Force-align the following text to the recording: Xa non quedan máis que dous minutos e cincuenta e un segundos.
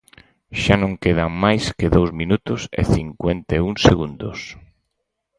Xa 0.61 0.75
non 0.81 0.93
quedan 1.03 1.31
máis 1.43 1.63
que 1.77 1.87
dous 1.95 2.09
minutos 2.21 2.61
e 2.79 2.81
cincuenta 2.95 3.51
e 3.57 3.63
un 3.69 3.75
segundos. 3.87 4.39